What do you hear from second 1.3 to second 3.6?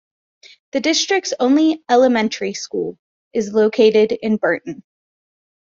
only elementary school is